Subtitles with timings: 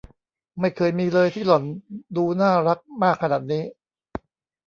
[0.59, 1.63] ไม่เคยมีเลยที่หล่อน
[2.15, 3.63] ดูน่ารักมากขนาดนี้